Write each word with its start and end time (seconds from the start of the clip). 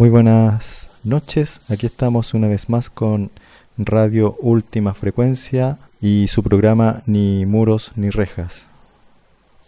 Muy 0.00 0.08
buenas 0.08 0.88
noches, 1.04 1.60
aquí 1.68 1.84
estamos 1.84 2.32
una 2.32 2.48
vez 2.48 2.70
más 2.70 2.88
con 2.88 3.30
Radio 3.76 4.34
Última 4.40 4.94
Frecuencia 4.94 5.76
y 6.00 6.26
su 6.28 6.42
programa 6.42 7.02
Ni 7.04 7.44
muros 7.44 7.92
ni 7.96 8.08
rejas. 8.08 8.66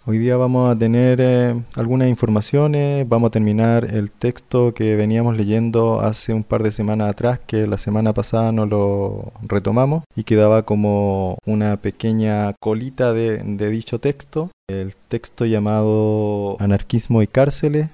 Hoy 0.06 0.16
día 0.16 0.38
vamos 0.38 0.74
a 0.74 0.78
tener 0.78 1.20
eh, 1.20 1.54
algunas 1.76 2.08
informaciones, 2.08 3.06
vamos 3.06 3.28
a 3.28 3.30
terminar 3.30 3.84
el 3.84 4.10
texto 4.10 4.72
que 4.72 4.96
veníamos 4.96 5.36
leyendo 5.36 6.00
hace 6.00 6.32
un 6.32 6.44
par 6.44 6.62
de 6.62 6.72
semanas 6.72 7.10
atrás, 7.10 7.38
que 7.46 7.66
la 7.66 7.76
semana 7.76 8.14
pasada 8.14 8.52
no 8.52 8.64
lo 8.64 9.34
retomamos 9.42 10.02
y 10.16 10.24
quedaba 10.24 10.62
como 10.62 11.36
una 11.44 11.76
pequeña 11.76 12.54
colita 12.58 13.12
de, 13.12 13.42
dicho 13.70 13.98
texto, 13.98 14.50
el 14.70 14.96
texto 15.08 15.44
llamado 15.44 16.56
Anarquismo 16.58 17.20
y 17.20 17.26
cárceles. 17.26 17.90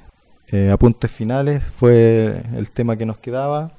Eh, 0.51 0.71
apuntes 0.71 1.11
finales 1.11 1.63
fue 1.63 2.43
el 2.57 2.71
tema 2.71 2.97
que 2.97 3.05
nos 3.05 3.19
quedaba. 3.19 3.73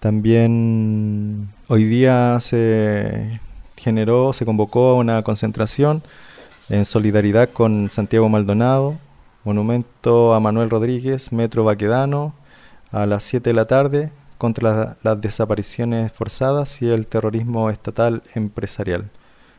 También 0.00 1.50
hoy 1.68 1.84
día 1.84 2.38
se 2.40 3.40
generó, 3.76 4.32
se 4.32 4.46
convocó 4.46 4.96
una 4.96 5.22
concentración 5.22 6.02
en 6.70 6.86
solidaridad 6.86 7.50
con 7.50 7.90
Santiago 7.90 8.30
Maldonado, 8.30 8.96
monumento 9.44 10.32
a 10.32 10.40
Manuel 10.40 10.70
Rodríguez, 10.70 11.30
Metro 11.30 11.64
Baquedano, 11.64 12.34
a 12.90 13.04
las 13.04 13.24
7 13.24 13.50
de 13.50 13.54
la 13.54 13.66
tarde 13.66 14.10
contra 14.38 14.96
las 15.02 15.20
desapariciones 15.20 16.10
forzadas 16.10 16.80
y 16.80 16.88
el 16.88 17.06
terrorismo 17.06 17.68
estatal 17.68 18.22
empresarial. 18.34 19.10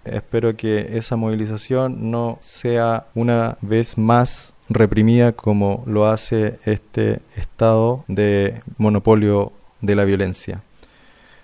Espero 0.04 0.56
que 0.56 0.98
esa 0.98 1.16
movilización 1.16 2.12
no 2.12 2.40
sea 2.42 3.06
una 3.14 3.58
vez 3.62 3.98
más 3.98 4.53
reprimida 4.70 5.34
como 5.34 5.84
lo 5.86 6.06
hace 6.06 6.60
este 6.66 7.20
estado 7.36 8.04
de 8.08 8.62
monopolio 8.78 9.52
de 9.82 9.96
la 9.96 10.06
violencia. 10.06 10.62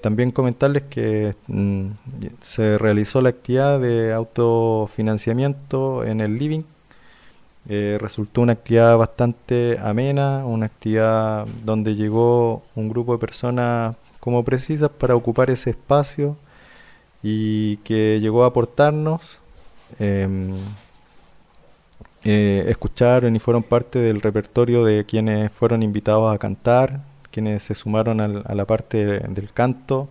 También 0.01 0.31
comentarles 0.31 0.83
que 0.83 1.35
mm, 1.47 1.87
se 2.39 2.77
realizó 2.77 3.21
la 3.21 3.29
actividad 3.29 3.79
de 3.79 4.13
autofinanciamiento 4.13 6.05
en 6.05 6.21
el 6.21 6.37
living. 6.37 6.63
Eh, 7.67 7.97
resultó 7.99 8.41
una 8.41 8.53
actividad 8.53 8.97
bastante 8.97 9.77
amena, 9.81 10.45
una 10.45 10.67
actividad 10.67 11.45
donde 11.63 11.95
llegó 11.95 12.63
un 12.75 12.89
grupo 12.89 13.11
de 13.13 13.19
personas 13.19 13.95
como 14.19 14.43
precisas 14.43 14.89
para 14.89 15.15
ocupar 15.15 15.49
ese 15.49 15.71
espacio 15.71 16.37
y 17.21 17.77
que 17.77 18.19
llegó 18.21 18.43
a 18.43 18.47
aportarnos, 18.47 19.39
em, 19.99 20.55
eh, 22.23 22.65
escucharon 22.67 23.35
y 23.35 23.39
fueron 23.39 23.63
parte 23.63 23.99
del 23.99 24.21
repertorio 24.21 24.83
de 24.83 25.05
quienes 25.05 25.51
fueron 25.51 25.83
invitados 25.83 26.33
a 26.33 26.37
cantar, 26.37 27.01
quienes 27.31 27.63
se 27.63 27.75
sumaron 27.75 28.19
a 28.19 28.55
la 28.55 28.65
parte 28.65 29.05
del 29.05 29.53
canto. 29.53 30.09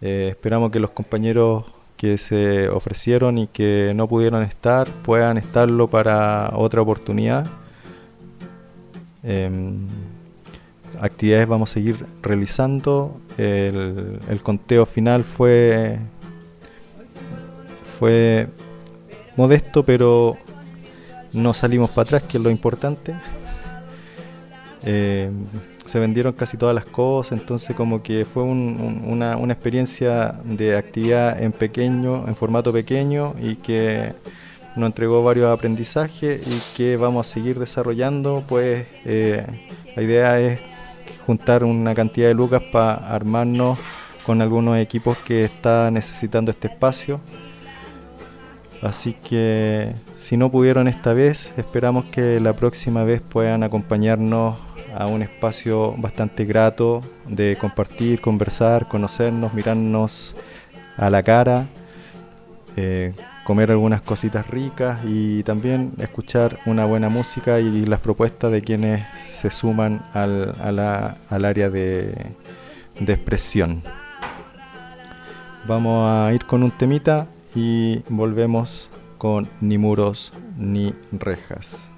Eh, 0.00 0.28
esperamos 0.30 0.70
que 0.70 0.80
los 0.80 0.90
compañeros 0.90 1.64
que 1.96 2.18
se 2.18 2.68
ofrecieron 2.68 3.38
y 3.38 3.46
que 3.46 3.92
no 3.94 4.08
pudieron 4.08 4.42
estar 4.42 4.88
puedan 4.88 5.38
estarlo 5.38 5.88
para 5.88 6.50
otra 6.54 6.80
oportunidad. 6.82 7.46
Em, 9.22 9.86
actividades 11.00 11.46
vamos 11.46 11.70
a 11.70 11.74
seguir 11.74 12.04
realizando. 12.22 13.20
El, 13.38 14.18
el, 14.28 14.42
conteo 14.42 14.86
final 14.86 15.24
fue, 15.24 15.98
fue 17.84 18.48
modesto, 19.36 19.84
pero 19.84 20.36
no 21.32 21.54
salimos 21.54 21.90
para 21.90 22.02
atrás, 22.02 22.22
que 22.24 22.38
es 22.38 22.42
lo 22.42 22.50
importante. 22.50 23.14
Eh, 24.84 25.30
se 25.84 25.98
vendieron 25.98 26.32
casi 26.32 26.56
todas 26.56 26.74
las 26.74 26.84
cosas, 26.84 27.38
entonces 27.38 27.74
como 27.74 28.02
que 28.02 28.24
fue 28.24 28.42
una, 28.44 29.36
una, 29.36 29.52
experiencia 29.52 30.40
de 30.44 30.76
actividad 30.76 31.42
en 31.42 31.52
pequeño, 31.52 32.26
en 32.28 32.34
formato 32.36 32.72
pequeño 32.72 33.34
y 33.40 33.56
que 33.56 34.14
nos 34.76 34.86
entregó 34.86 35.22
varios 35.22 35.50
aprendizajes 35.52 36.46
y 36.46 36.60
que 36.76 36.96
vamos 36.96 37.28
a 37.28 37.30
seguir 37.30 37.58
desarrollando, 37.58 38.44
pues 38.46 38.86
eh, 39.04 39.44
la 39.94 40.02
idea 40.02 40.40
es 40.40 40.60
juntar 41.26 41.64
una 41.64 41.94
cantidad 41.94 42.28
de 42.28 42.34
lucas 42.34 42.62
para 42.72 42.94
armarnos 42.94 43.78
con 44.24 44.40
algunos 44.40 44.78
equipos 44.78 45.18
que 45.18 45.44
está 45.44 45.90
necesitando 45.90 46.50
este 46.50 46.68
espacio. 46.68 47.20
Así 48.82 49.14
que 49.14 49.94
si 50.16 50.36
no 50.36 50.50
pudieron 50.50 50.88
esta 50.88 51.12
vez, 51.12 51.52
esperamos 51.56 52.04
que 52.06 52.40
la 52.40 52.52
próxima 52.52 53.04
vez 53.04 53.20
puedan 53.20 53.62
acompañarnos 53.62 54.58
a 54.96 55.06
un 55.06 55.22
espacio 55.22 55.94
bastante 55.96 56.44
grato 56.44 57.00
de 57.28 57.56
compartir, 57.60 58.20
conversar, 58.20 58.88
conocernos, 58.88 59.54
mirarnos 59.54 60.34
a 60.96 61.10
la 61.10 61.22
cara, 61.22 61.68
eh, 62.76 63.14
comer 63.44 63.70
algunas 63.70 64.02
cositas 64.02 64.48
ricas 64.48 64.98
y 65.06 65.44
también 65.44 65.92
escuchar 65.98 66.58
una 66.66 66.84
buena 66.84 67.08
música 67.08 67.60
y 67.60 67.84
las 67.84 68.00
propuestas 68.00 68.50
de 68.50 68.62
quienes 68.62 69.06
se 69.24 69.50
suman 69.50 70.02
al, 70.12 70.52
al 70.60 71.44
área 71.44 71.70
de, 71.70 72.14
de 72.98 73.12
expresión. 73.12 73.80
Vamos 75.68 76.10
a 76.10 76.32
ir 76.32 76.44
con 76.46 76.64
un 76.64 76.72
temita 76.72 77.28
y 77.54 78.02
volvemos 78.08 78.90
con 79.18 79.48
ni 79.60 79.78
muros 79.78 80.32
ni 80.56 80.94
rejas. 81.12 81.91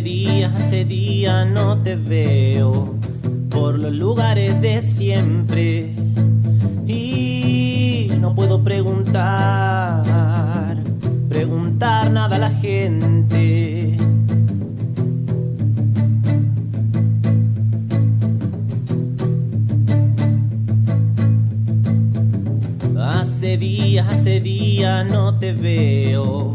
hace 0.00 0.08
días, 0.08 0.54
hace 0.54 0.84
día 0.86 1.44
no 1.44 1.76
te 1.82 1.94
veo 1.94 2.94
por 3.50 3.78
los 3.78 3.92
lugares 3.92 4.58
de 4.62 4.80
siempre 4.80 5.92
y 6.86 8.08
no 8.18 8.34
puedo 8.34 8.64
preguntar, 8.64 10.02
preguntar 11.28 12.10
nada 12.10 12.36
a 12.36 12.38
la 12.38 12.48
gente. 12.48 13.94
Hace 22.98 23.58
días, 23.58 24.08
hace 24.10 24.40
día 24.40 25.04
no 25.04 25.38
te 25.38 25.52
veo 25.52 26.54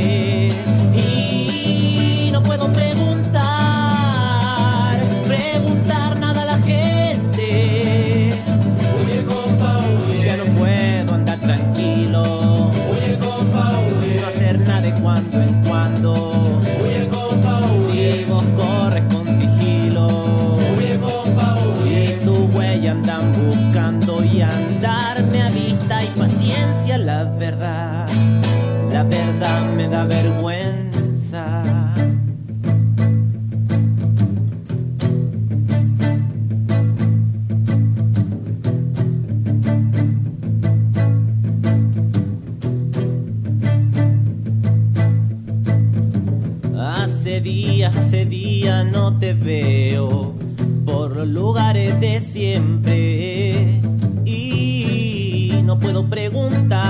da 29.91 30.05
vergüenza. 30.05 31.61
Hace 46.79 47.41
días, 47.41 47.95
hace 47.95 48.25
día 48.25 48.85
no 48.85 49.19
te 49.19 49.33
veo 49.33 50.33
por 50.85 51.27
lugares 51.27 51.99
de 51.99 52.21
siempre 52.21 53.81
y 54.23 55.61
no 55.65 55.77
puedo 55.77 56.05
preguntar 56.09 56.80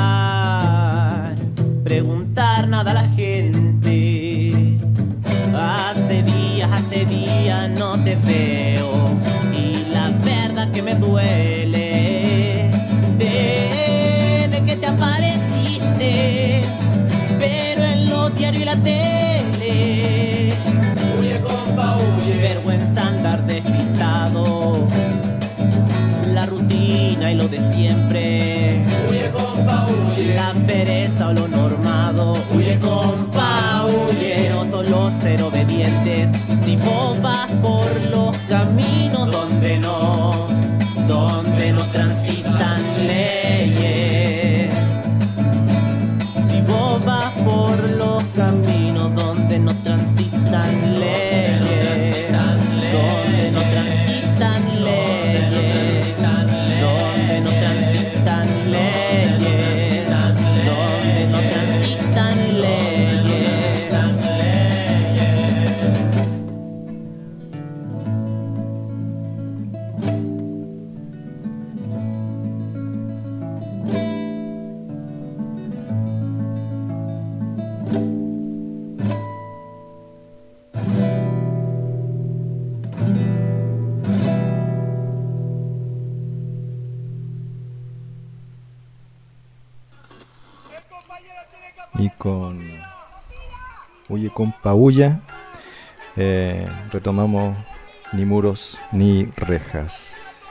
la 18.75 18.83
tele. 18.83 20.53
Huye, 21.19 21.39
compa, 21.41 21.97
huye. 21.97 22.35
Vergüenza 22.41 23.07
andar 23.07 23.45
despistado. 23.45 24.87
La 26.27 26.45
rutina 26.45 27.31
y 27.31 27.35
lo 27.35 27.47
de 27.47 27.59
siempre. 27.73 28.83
Huye, 29.09 29.29
compa, 29.31 29.87
huye. 29.87 30.35
La 30.35 30.53
pereza 30.65 31.29
o 31.29 31.33
lo 31.33 31.47
normado. 31.47 32.33
Huye, 32.53 32.79
compa, 32.79 33.85
huye. 33.85 34.49
No 34.49 34.69
son 34.69 34.89
los 34.89 35.13
ser 35.21 35.41
obedientes. 35.43 36.29
Si 36.63 36.77
vos 36.77 37.20
con 94.41 94.53
Paulla 94.53 95.21
eh, 96.17 96.67
retomamos 96.91 97.55
ni 98.11 98.25
muros 98.25 98.79
ni 98.91 99.25
rejas. 99.35 100.47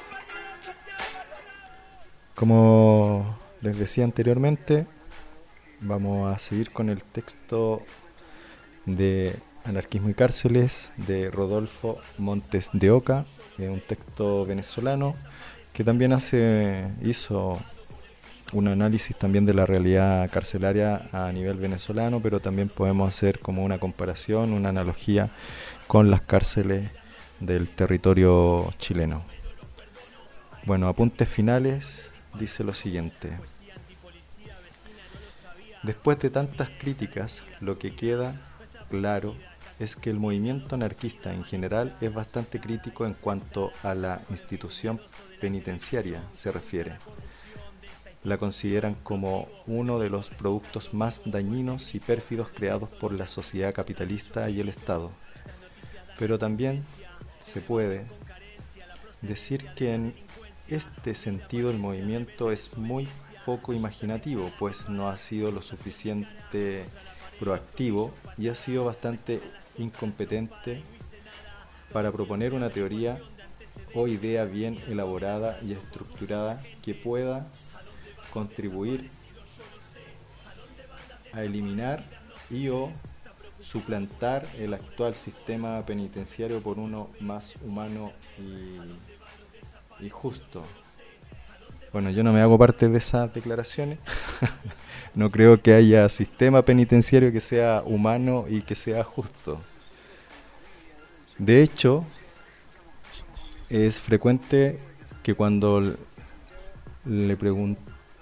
Como 2.36 3.36
les 3.60 3.76
decía 3.76 4.04
anteriormente, 4.04 4.86
vamos 5.80 6.32
a 6.32 6.38
seguir 6.38 6.70
con 6.70 6.88
el 6.88 7.02
texto 7.02 7.82
de 8.86 9.34
Anarquismo 9.64 10.08
y 10.08 10.14
Cárceles 10.14 10.92
de 10.96 11.28
Rodolfo 11.28 11.98
Montes 12.16 12.70
de 12.72 12.92
Oca, 12.92 13.24
un 13.58 13.80
texto 13.80 14.46
venezolano 14.46 15.16
que 15.72 15.82
también 15.82 16.12
hace, 16.12 16.86
hizo 17.02 17.58
un 18.52 18.68
análisis 18.68 19.16
también 19.16 19.46
de 19.46 19.54
la 19.54 19.66
realidad 19.66 20.28
carcelaria 20.30 21.08
a 21.12 21.30
nivel 21.32 21.56
venezolano, 21.56 22.20
pero 22.20 22.40
también 22.40 22.68
podemos 22.68 23.08
hacer 23.08 23.38
como 23.38 23.64
una 23.64 23.78
comparación, 23.78 24.52
una 24.52 24.70
analogía 24.70 25.28
con 25.86 26.10
las 26.10 26.22
cárceles 26.22 26.90
del 27.38 27.68
territorio 27.68 28.70
chileno. 28.78 29.22
Bueno, 30.64 30.88
apuntes 30.88 31.28
finales, 31.28 32.02
dice 32.38 32.64
lo 32.64 32.74
siguiente. 32.74 33.30
Después 35.82 36.18
de 36.18 36.30
tantas 36.30 36.68
críticas, 36.68 37.42
lo 37.60 37.78
que 37.78 37.94
queda 37.94 38.34
claro 38.90 39.34
es 39.78 39.96
que 39.96 40.10
el 40.10 40.18
movimiento 40.18 40.74
anarquista 40.74 41.32
en 41.32 41.42
general 41.42 41.96
es 42.02 42.12
bastante 42.12 42.60
crítico 42.60 43.06
en 43.06 43.14
cuanto 43.14 43.72
a 43.82 43.94
la 43.94 44.20
institución 44.28 45.00
penitenciaria 45.40 46.22
se 46.34 46.52
refiere 46.52 46.98
la 48.22 48.36
consideran 48.36 48.94
como 48.94 49.48
uno 49.66 49.98
de 49.98 50.10
los 50.10 50.28
productos 50.28 50.92
más 50.92 51.22
dañinos 51.24 51.94
y 51.94 52.00
pérfidos 52.00 52.48
creados 52.54 52.88
por 52.88 53.12
la 53.12 53.26
sociedad 53.26 53.74
capitalista 53.74 54.50
y 54.50 54.60
el 54.60 54.68
Estado. 54.68 55.10
Pero 56.18 56.38
también 56.38 56.84
se 57.40 57.60
puede 57.60 58.04
decir 59.22 59.66
que 59.74 59.94
en 59.94 60.14
este 60.68 61.14
sentido 61.14 61.70
el 61.70 61.78
movimiento 61.78 62.52
es 62.52 62.76
muy 62.76 63.08
poco 63.46 63.72
imaginativo, 63.72 64.52
pues 64.58 64.88
no 64.88 65.08
ha 65.08 65.16
sido 65.16 65.50
lo 65.50 65.62
suficiente 65.62 66.84
proactivo 67.38 68.12
y 68.36 68.48
ha 68.48 68.54
sido 68.54 68.84
bastante 68.84 69.40
incompetente 69.78 70.82
para 71.90 72.12
proponer 72.12 72.52
una 72.52 72.68
teoría 72.68 73.18
o 73.94 74.06
idea 74.06 74.44
bien 74.44 74.78
elaborada 74.88 75.58
y 75.62 75.72
estructurada 75.72 76.62
que 76.82 76.94
pueda 76.94 77.46
contribuir 78.32 79.10
a 81.32 81.42
eliminar 81.42 82.02
y 82.50 82.68
o 82.68 82.90
suplantar 83.62 84.46
el 84.58 84.74
actual 84.74 85.14
sistema 85.14 85.84
penitenciario 85.84 86.60
por 86.60 86.78
uno 86.78 87.10
más 87.20 87.54
humano 87.64 88.12
y, 90.00 90.08
justo. 90.08 90.64
Bueno, 91.92 92.10
yo 92.10 92.24
no 92.24 92.32
me 92.32 92.40
hago 92.40 92.58
parte 92.58 92.88
de 92.88 92.98
esas 92.98 93.32
declaraciones. 93.34 93.98
no 95.14 95.30
creo 95.30 95.60
que 95.60 95.74
haya 95.74 96.08
sistema 96.08 96.62
penitenciario 96.62 97.32
que 97.32 97.40
sea 97.40 97.82
humano 97.84 98.46
y 98.48 98.62
que 98.62 98.74
sea 98.74 99.04
justo. 99.04 99.60
De 101.38 101.62
hecho, 101.62 102.04
es 103.68 104.00
frecuente 104.00 104.78
que 105.22 105.34
cuando 105.34 105.96
le 107.04 107.36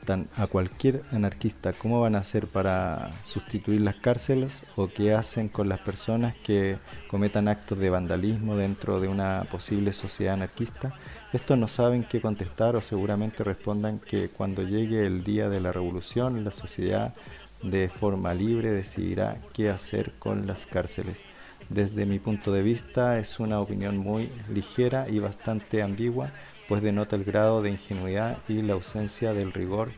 a 0.09 0.47
cualquier 0.47 1.03
anarquista 1.13 1.73
cómo 1.75 2.01
van 2.01 2.15
a 2.15 2.21
hacer 2.21 2.47
para 2.47 3.11
sustituir 3.25 3.83
las 3.83 3.97
cárceles 3.97 4.65
o 4.75 4.89
qué 4.89 5.13
hacen 5.13 5.49
con 5.49 5.69
las 5.69 5.81
personas 5.81 6.35
que 6.37 6.79
cometan 7.09 7.49
actos 7.49 7.79
de 7.79 7.91
vandalismo 7.91 8.57
dentro 8.57 9.01
de 9.01 9.09
una 9.09 9.47
posible 9.51 9.93
sociedad 9.93 10.35
anarquista, 10.35 10.95
estos 11.33 11.59
no 11.59 11.69
saben 11.69 12.05
qué 12.05 12.23
contestar 12.23 12.75
o 12.75 12.81
seguramente 12.81 13.45
respondan 13.45 13.99
que 13.99 14.31
cuando 14.31 14.63
llegue 14.63 15.05
el 15.05 15.25
día 15.25 15.51
de 15.51 15.61
la 15.61 15.73
revolución 15.73 16.43
la 16.43 16.53
sociedad 16.53 17.15
de 17.63 17.89
forma 17.91 18.33
libre 18.33 18.71
decidirá 18.71 19.39
qué 19.53 19.69
hacer 19.69 20.13
con 20.19 20.47
las 20.47 20.65
cárceles. 20.65 21.23
Desde 21.69 22.07
mi 22.07 22.19
punto 22.19 22.51
de 22.53 22.63
vista 22.63 23.19
es 23.19 23.41
una 23.41 23.61
opinión 23.61 23.99
muy 23.99 24.31
ligera 24.49 25.07
y 25.09 25.19
bastante 25.19 25.83
ambigua 25.83 26.33
pues 26.69 26.83
denota 26.83 27.17
el 27.17 27.25
grado 27.25 27.63
de 27.63 27.71
ingenuidad 27.71 28.39
y 28.47 28.61
la 28.63 28.75
ausencia 28.75 29.33
del 29.33 29.53
rigor 29.53 29.91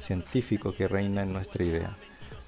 científico 0.00 0.74
que 0.74 0.88
reina 0.88 1.22
en 1.22 1.32
nuestra 1.32 1.64
idea. 1.64 1.96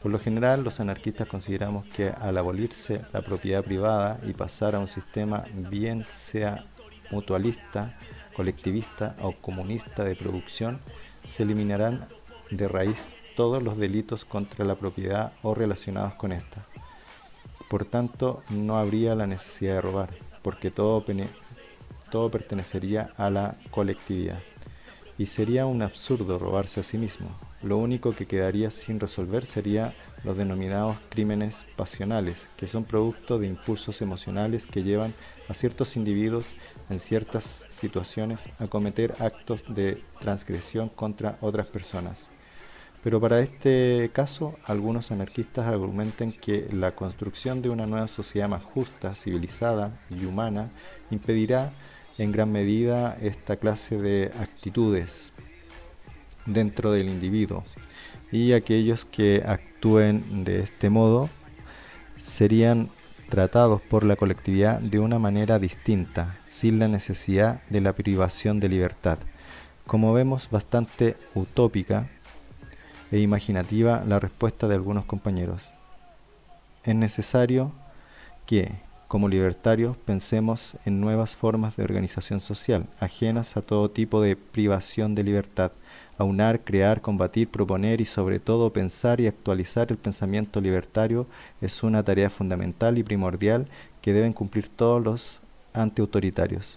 Por 0.02 0.10
lo 0.10 0.18
general, 0.18 0.64
los 0.64 0.80
anarquistas 0.80 1.28
consideramos 1.28 1.84
que 1.84 2.08
al 2.08 2.38
abolirse 2.38 3.04
la 3.12 3.20
propiedad 3.22 3.62
privada 3.62 4.18
y 4.26 4.32
pasar 4.32 4.74
a 4.74 4.78
un 4.78 4.88
sistema 4.88 5.44
bien 5.52 6.06
sea 6.10 6.64
mutualista, 7.10 7.98
colectivista 8.34 9.14
o 9.20 9.32
comunista 9.32 10.04
de 10.04 10.16
producción, 10.16 10.80
se 11.28 11.42
eliminarán 11.42 12.08
de 12.50 12.68
raíz 12.68 13.10
todos 13.36 13.62
los 13.62 13.76
delitos 13.76 14.24
contra 14.24 14.64
la 14.64 14.76
propiedad 14.76 15.32
o 15.42 15.54
relacionados 15.54 16.14
con 16.14 16.32
esta. 16.32 16.64
Por 17.68 17.84
tanto, 17.84 18.42
no 18.48 18.78
habría 18.78 19.14
la 19.14 19.26
necesidad 19.26 19.74
de 19.74 19.80
robar, 19.80 20.10
porque 20.42 20.70
todo 20.70 21.04
todo 22.10 22.30
pertenecería 22.30 23.10
a 23.16 23.30
la 23.30 23.56
colectividad. 23.70 24.38
Y 25.18 25.26
sería 25.26 25.64
un 25.66 25.82
absurdo 25.82 26.38
robarse 26.38 26.80
a 26.80 26.82
sí 26.82 26.98
mismo. 26.98 27.28
Lo 27.62 27.78
único 27.78 28.12
que 28.12 28.26
quedaría 28.26 28.70
sin 28.70 29.00
resolver 29.00 29.46
sería 29.46 29.94
los 30.24 30.36
denominados 30.36 30.96
crímenes 31.08 31.66
pasionales, 31.76 32.48
que 32.56 32.66
son 32.66 32.84
producto 32.84 33.38
de 33.38 33.46
impulsos 33.46 34.02
emocionales 34.02 34.66
que 34.66 34.82
llevan 34.82 35.14
a 35.48 35.54
ciertos 35.54 35.96
individuos 35.96 36.46
en 36.90 37.00
ciertas 37.00 37.66
situaciones 37.70 38.48
a 38.58 38.66
cometer 38.66 39.14
actos 39.20 39.64
de 39.68 40.02
transgresión 40.20 40.88
contra 40.90 41.38
otras 41.40 41.66
personas. 41.66 42.28
Pero 43.02 43.20
para 43.20 43.40
este 43.40 44.10
caso, 44.12 44.56
algunos 44.64 45.12
anarquistas 45.12 45.66
argumentan 45.66 46.32
que 46.32 46.68
la 46.72 46.96
construcción 46.96 47.62
de 47.62 47.68
una 47.68 47.86
nueva 47.86 48.08
sociedad 48.08 48.48
más 48.48 48.64
justa, 48.64 49.14
civilizada 49.14 49.96
y 50.10 50.24
humana 50.24 50.70
impedirá 51.12 51.70
en 52.18 52.32
gran 52.32 52.52
medida 52.52 53.16
esta 53.20 53.56
clase 53.56 53.98
de 53.98 54.30
actitudes 54.40 55.32
dentro 56.46 56.92
del 56.92 57.08
individuo 57.08 57.64
y 58.32 58.52
aquellos 58.52 59.04
que 59.04 59.42
actúen 59.46 60.44
de 60.44 60.60
este 60.60 60.90
modo 60.90 61.28
serían 62.18 62.88
tratados 63.28 63.82
por 63.82 64.04
la 64.04 64.16
colectividad 64.16 64.80
de 64.80 64.98
una 64.98 65.18
manera 65.18 65.58
distinta, 65.58 66.36
sin 66.46 66.78
la 66.78 66.88
necesidad 66.88 67.60
de 67.70 67.80
la 67.80 67.92
privación 67.92 68.60
de 68.60 68.68
libertad. 68.68 69.18
Como 69.86 70.12
vemos, 70.12 70.48
bastante 70.50 71.16
utópica 71.34 72.08
e 73.10 73.18
imaginativa 73.18 74.02
la 74.06 74.20
respuesta 74.20 74.68
de 74.68 74.74
algunos 74.74 75.04
compañeros. 75.04 75.70
Es 76.84 76.94
necesario 76.94 77.72
que, 78.46 78.72
como 79.16 79.30
libertarios, 79.30 79.96
pensemos 79.96 80.76
en 80.84 81.00
nuevas 81.00 81.36
formas 81.36 81.74
de 81.74 81.84
organización 81.84 82.38
social, 82.38 82.84
ajenas 83.00 83.56
a 83.56 83.62
todo 83.62 83.90
tipo 83.90 84.20
de 84.20 84.36
privación 84.36 85.14
de 85.14 85.24
libertad, 85.24 85.72
aunar, 86.18 86.60
crear, 86.60 87.00
combatir, 87.00 87.48
proponer 87.48 88.02
y 88.02 88.04
sobre 88.04 88.40
todo 88.40 88.74
pensar 88.74 89.22
y 89.22 89.26
actualizar 89.26 89.90
el 89.90 89.96
pensamiento 89.96 90.60
libertario 90.60 91.26
es 91.62 91.82
una 91.82 92.02
tarea 92.02 92.28
fundamental 92.28 92.98
y 92.98 93.04
primordial 93.04 93.68
que 94.02 94.12
deben 94.12 94.34
cumplir 94.34 94.68
todos 94.68 95.02
los 95.02 95.40
antiautoritarios. 95.72 96.76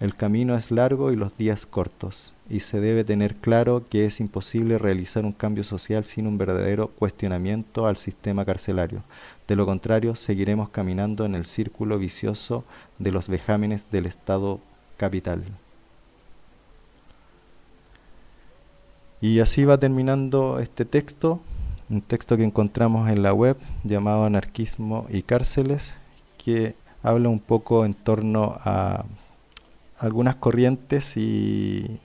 El 0.00 0.16
camino 0.16 0.56
es 0.56 0.70
largo 0.70 1.12
y 1.12 1.16
los 1.16 1.36
días 1.36 1.66
cortos, 1.66 2.34
y 2.50 2.60
se 2.60 2.80
debe 2.80 3.04
tener 3.04 3.36
claro 3.36 3.84
que 3.88 4.06
es 4.06 4.18
imposible 4.18 4.76
realizar 4.76 5.24
un 5.24 5.32
cambio 5.32 5.62
social 5.62 6.04
sin 6.04 6.26
un 6.26 6.36
verdadero 6.36 6.88
cuestionamiento 6.88 7.86
al 7.86 7.96
sistema 7.96 8.44
carcelario. 8.44 9.04
De 9.46 9.54
lo 9.54 9.66
contrario, 9.66 10.16
seguiremos 10.16 10.68
caminando 10.68 11.24
en 11.24 11.36
el 11.36 11.46
círculo 11.46 11.98
vicioso 11.98 12.64
de 12.98 13.12
los 13.12 13.28
vejámenes 13.28 13.86
del 13.92 14.06
Estado 14.06 14.58
capital. 14.96 15.44
Y 19.20 19.38
así 19.40 19.64
va 19.64 19.78
terminando 19.78 20.58
este 20.58 20.84
texto, 20.84 21.40
un 21.88 22.02
texto 22.02 22.36
que 22.36 22.44
encontramos 22.44 23.08
en 23.10 23.22
la 23.22 23.32
web 23.32 23.56
llamado 23.84 24.24
Anarquismo 24.24 25.06
y 25.08 25.22
Cárceles, 25.22 25.94
que 26.36 26.74
habla 27.02 27.28
un 27.28 27.38
poco 27.38 27.84
en 27.84 27.94
torno 27.94 28.56
a 28.64 29.04
algunas 30.04 30.36
corrientes 30.36 31.16
y, 31.16 32.00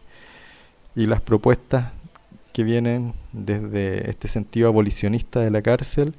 y 0.95 1.05
las 1.05 1.21
propuestas 1.21 1.91
que 2.53 2.63
vienen 2.63 3.13
desde 3.31 4.09
este 4.09 4.27
sentido 4.27 4.67
abolicionista 4.69 5.41
de 5.41 5.51
la 5.51 5.61
cárcel, 5.61 6.15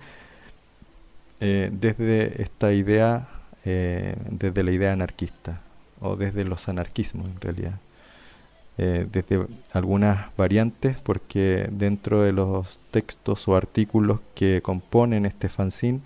eh, 1.40 1.70
desde 1.72 2.42
esta 2.42 2.72
idea, 2.72 3.28
eh, 3.64 4.14
desde 4.30 4.62
la 4.62 4.70
idea 4.70 4.92
anarquista, 4.92 5.60
o 6.00 6.16
desde 6.16 6.44
los 6.44 6.68
anarquismos 6.68 7.26
en 7.26 7.40
realidad. 7.40 7.75
Eh, 8.78 9.06
desde 9.10 9.46
algunas 9.72 10.34
variantes, 10.37 10.96
porque 10.99 11.68
dentro 11.70 12.22
de 12.22 12.32
los 12.32 12.78
textos 12.90 13.49
o 13.49 13.56
artículos 13.56 14.20
que 14.34 14.62
componen 14.62 15.26
este 15.26 15.49
fanzine, 15.49 16.00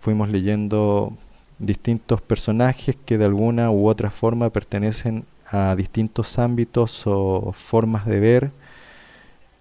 fuimos 0.00 0.28
leyendo 0.28 1.16
distintos 1.58 2.20
personajes 2.20 2.96
que 3.04 3.18
de 3.18 3.24
alguna 3.24 3.70
u 3.70 3.88
otra 3.88 4.10
forma 4.10 4.50
pertenecen 4.50 5.24
a 5.46 5.74
distintos 5.76 6.38
ámbitos 6.38 7.02
o 7.06 7.52
formas 7.52 8.06
de 8.06 8.20
ver, 8.20 8.50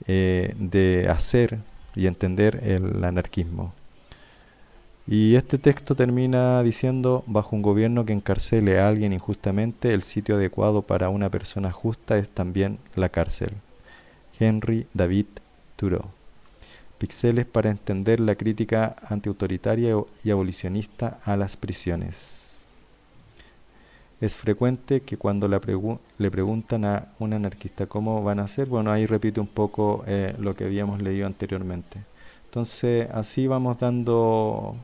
eh, 0.07 0.53
de 0.59 1.07
hacer 1.09 1.59
y 1.95 2.07
entender 2.07 2.61
el 2.63 3.03
anarquismo. 3.03 3.73
Y 5.07 5.35
este 5.35 5.57
texto 5.57 5.95
termina 5.95 6.61
diciendo, 6.63 7.23
bajo 7.27 7.55
un 7.55 7.61
gobierno 7.61 8.05
que 8.05 8.11
encarcele 8.11 8.79
a 8.79 8.89
alguien 8.89 9.13
injustamente, 9.13 9.93
el 9.93 10.03
sitio 10.03 10.35
adecuado 10.35 10.81
para 10.81 11.07
una 11.07 11.29
persona 11.29 11.71
justa 11.71 12.17
es 12.17 12.29
también 12.29 12.77
la 12.95 13.07
cárcel. 13.07 13.51
Henry 14.37 14.85
David 14.93 15.27
Thoreau. 15.77 16.16
Pixeles 16.97 17.45
para 17.45 17.69
entender 17.69 18.19
la 18.19 18.35
crítica 18.35 18.95
antiautoritaria 19.07 19.95
y 20.23 20.31
abolicionista 20.31 21.19
a 21.23 21.37
las 21.37 21.55
prisiones. 21.57 22.65
Es 24.19 24.35
frecuente 24.35 25.01
que 25.01 25.15
cuando 25.15 25.47
le 25.47 26.31
preguntan 26.31 26.85
a 26.85 27.09
un 27.19 27.33
anarquista 27.33 27.85
cómo 27.85 28.23
van 28.23 28.39
a 28.39 28.43
hacer, 28.43 28.67
bueno, 28.67 28.91
ahí 28.91 29.05
repite 29.05 29.39
un 29.39 29.47
poco 29.47 30.03
eh, 30.07 30.33
lo 30.39 30.55
que 30.55 30.63
habíamos 30.63 31.01
leído 31.01 31.27
anteriormente. 31.27 31.99
Entonces, 32.45 33.07
así 33.13 33.45
vamos 33.45 33.77
dando 33.77 34.75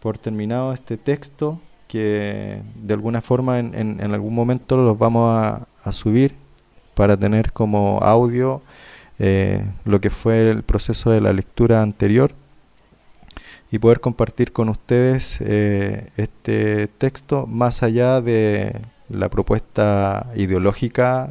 por 0.00 0.18
terminado 0.18 0.72
este 0.72 0.96
texto 0.96 1.60
que 1.86 2.60
de 2.74 2.94
alguna 2.94 3.20
forma 3.20 3.60
en, 3.60 4.00
algún 4.00 4.34
momento 4.34 4.76
los 4.76 4.98
vamos 4.98 5.62
a 5.84 5.92
subir 5.92 6.34
para 6.94 7.16
tener 7.16 7.52
como 7.52 8.00
audio 8.02 8.62
eh, 9.24 9.64
lo 9.84 10.00
que 10.00 10.10
fue 10.10 10.50
el 10.50 10.64
proceso 10.64 11.12
de 11.12 11.20
la 11.20 11.32
lectura 11.32 11.80
anterior 11.80 12.34
y 13.70 13.78
poder 13.78 14.00
compartir 14.00 14.50
con 14.50 14.68
ustedes 14.68 15.38
eh, 15.40 16.08
este 16.16 16.88
texto 16.88 17.46
más 17.46 17.84
allá 17.84 18.20
de 18.20 18.80
la 19.08 19.28
propuesta 19.28 20.26
ideológica 20.34 21.30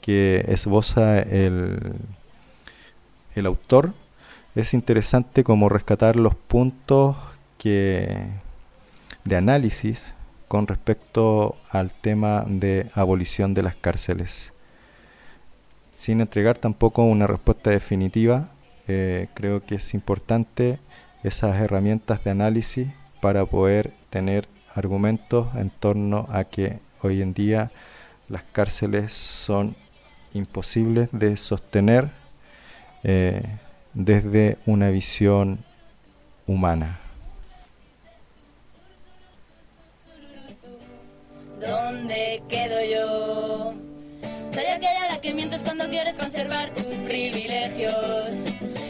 que 0.00 0.44
esboza 0.46 1.18
el, 1.18 1.94
el 3.34 3.46
autor. 3.46 3.94
Es 4.54 4.72
interesante 4.72 5.42
como 5.42 5.68
rescatar 5.68 6.14
los 6.14 6.36
puntos 6.36 7.16
que, 7.58 8.28
de 9.24 9.36
análisis 9.36 10.14
con 10.46 10.68
respecto 10.68 11.56
al 11.70 11.92
tema 11.92 12.44
de 12.46 12.88
abolición 12.94 13.54
de 13.54 13.64
las 13.64 13.74
cárceles 13.74 14.52
sin 15.98 16.20
entregar 16.20 16.56
tampoco 16.56 17.02
una 17.02 17.26
respuesta 17.26 17.70
definitiva, 17.70 18.50
eh, 18.86 19.26
creo 19.34 19.66
que 19.66 19.74
es 19.74 19.94
importante 19.94 20.78
esas 21.24 21.60
herramientas 21.60 22.22
de 22.22 22.30
análisis 22.30 22.86
para 23.20 23.44
poder 23.46 23.92
tener 24.08 24.46
argumentos 24.76 25.48
en 25.56 25.70
torno 25.70 26.28
a 26.30 26.44
que 26.44 26.78
hoy 27.02 27.20
en 27.20 27.34
día 27.34 27.72
las 28.28 28.44
cárceles 28.44 29.12
son 29.12 29.74
imposibles 30.34 31.08
de 31.10 31.36
sostener 31.36 32.10
eh, 33.02 33.42
desde 33.92 34.56
una 34.66 34.90
visión 34.90 35.64
humana. 36.46 37.00
¿Dónde 41.60 42.40
quedo 42.48 42.84
yo? 42.84 43.97
Soy 44.58 44.66
aquella 44.66 45.04
a 45.04 45.12
la 45.12 45.20
que 45.20 45.32
mientes 45.32 45.62
cuando 45.62 45.88
quieres 45.88 46.16
conservar 46.16 46.70
tus 46.70 46.96
privilegios. 47.06 48.26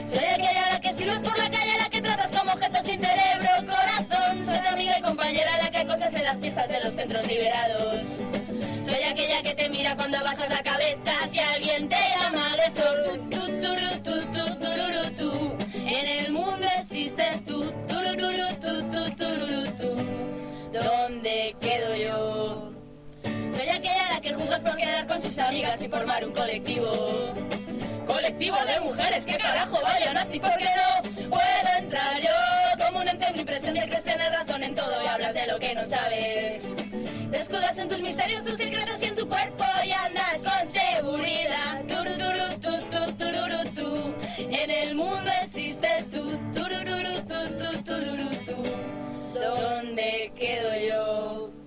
Soy 0.07 0.25
aquella 0.25 0.65
a 0.65 0.73
la 0.73 0.81
que 0.81 0.95
silbas 0.95 1.23
por 1.23 1.37
la 1.37 1.51
calle, 1.51 1.73
a 1.75 1.83
la 1.83 1.91
que 1.91 2.01
tratas 2.01 2.31
como 2.33 2.53
objeto 2.53 2.79
sin 2.83 3.05
cerebro, 3.05 3.51
corazón. 3.67 4.47
Soy 4.47 4.63
tu 4.63 4.69
amiga 4.71 4.99
y 4.99 5.03
compañera 5.03 5.57
a 5.57 5.65
la 5.65 5.71
que 5.71 5.77
acosas 5.77 6.15
en 6.15 6.25
las 6.25 6.41
fiestas 6.41 6.71
de 6.71 6.81
los 6.81 6.95
centros 6.95 7.27
liberados. 7.27 8.01
Soy 8.83 9.03
aquella 9.03 9.43
que 9.43 9.55
te 9.55 9.69
mira 9.69 9.95
cuando 9.95 10.17
bajas 10.25 10.49
la 10.49 10.63
cabeza 10.63 11.29
si 11.31 11.39
alguien 11.39 11.91
te 11.91 11.97
quedar 24.79 25.07
con 25.07 25.21
sus 25.21 25.39
amigas 25.39 25.81
y 25.83 25.89
formar 25.89 26.25
un 26.25 26.33
colectivo. 26.33 27.35
Colectivo 28.07 28.57
de 28.67 28.81
mujeres, 28.81 29.27
¿qué 29.27 29.37
carajo 29.37 29.79
vaya 29.83 30.15
nazi? 30.15 30.41
¿Por 30.41 30.57
qué 30.57 30.65
no 30.65 31.29
puedo 31.29 31.79
entrar 31.79 32.21
yo? 32.23 32.85
Como 32.85 33.01
un 33.01 33.09
ente 33.09 33.27
omnipresente 33.27 33.87
crees 33.87 34.05
tener 34.05 34.33
razón 34.33 34.63
en 34.63 34.75
todo 34.75 35.03
y 35.03 35.07
hablas 35.07 35.35
de 35.35 35.47
lo 35.47 35.59
que 35.59 35.75
no 35.75 35.85
sabes. 35.85 36.63
Te 37.31 37.39
escudas 37.39 37.77
en 37.77 37.89
tus 37.89 38.01
misterios, 38.01 38.45
tus 38.45 38.57
secretos 38.57 39.03
y 39.03 39.07
en 39.07 39.15
tu 39.17 39.29
cuerpo 39.29 39.65
y 39.85 39.93
andas 39.93 40.39
con 40.39 40.73
seguridad. 40.73 41.83
Turururu, 41.87 42.59
tu, 42.61 42.81
tu, 42.89 43.13
tururu, 43.13 43.71
tú. 43.75 44.15
En 44.39 44.71
el 44.71 44.95
mundo 44.95 45.31
existes 45.43 46.09
tú. 46.11 46.39
Turururu, 46.55 47.21
tu, 47.27 47.49
tu, 47.59 47.83
tururu, 47.83 48.31
tú. 48.47 48.65
¿Dónde 49.35 50.33
quedo 50.35 50.71
yo? 50.89 51.58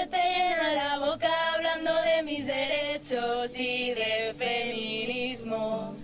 Se 0.00 0.06
te 0.06 0.16
llena 0.16 0.74
la 0.74 0.98
boca 0.98 1.28
hablando 1.54 1.92
de 2.02 2.22
mis 2.22 2.46
derechos 2.46 3.52
y 3.58 3.92
de 3.92 4.34
feminismo. 4.36 5.94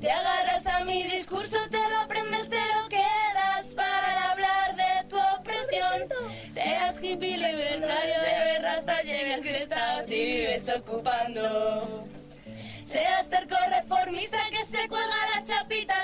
Te 0.00 0.10
agarras 0.10 0.66
a 0.66 0.84
mi 0.84 1.02
discurso, 1.02 1.58
te 1.68 1.78
lo 1.90 1.98
aprendes, 1.98 2.48
te 2.48 2.60
lo 2.74 2.88
quedas 2.88 3.74
para 3.74 4.30
hablar 4.30 4.76
de 4.76 5.08
tu 5.08 5.18
opresión. 5.18 6.08
Seas 6.54 7.02
hippie 7.02 7.38
libertario 7.38 8.20
de 8.20 8.44
ver 8.44 8.66
hasta 8.66 9.02
lleves 9.02 9.40
crestados 9.40 10.10
y 10.10 10.24
vives 10.24 10.68
ocupando. 10.68 12.06
Seas 12.86 13.28
terco 13.28 13.56
reformista 13.68 14.38
que 14.50 14.64
se 14.64 14.88
cuelga 14.88 15.16
la 15.34 15.44
chapita, 15.44 15.94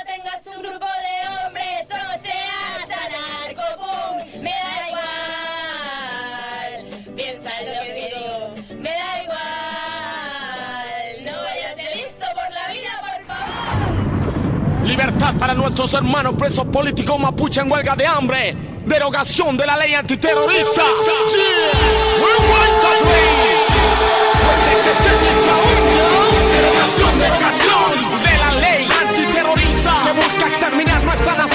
Libertad 14.97 15.35
para 15.37 15.53
nuestros 15.53 15.93
hermanos 15.93 16.37
presos 16.39 16.65
políticos 16.69 17.21
mapuche 17.21 17.61
en 17.61 17.71
huelga 17.71 17.95
de 17.95 18.07
hambre. 18.07 18.57
Derogación 18.87 19.55
de 19.55 19.67
la 19.67 19.77
ley 19.77 19.93
antiterrorista. 19.93 20.83
Derogación, 26.55 27.19
derogación 27.19 28.23
de 28.25 28.39
la 28.39 28.51
ley 28.59 28.89
antiterrorista. 29.07 30.03
Se 30.03 30.13
busca 30.13 30.49
exterminar 30.49 30.96